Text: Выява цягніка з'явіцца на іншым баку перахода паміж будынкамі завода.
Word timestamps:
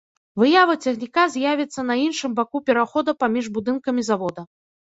Выява 0.43 0.75
цягніка 0.85 1.25
з'явіцца 1.33 1.85
на 1.89 1.97
іншым 2.05 2.31
баку 2.39 2.57
перахода 2.71 3.11
паміж 3.25 3.45
будынкамі 3.59 4.01
завода. 4.13 4.41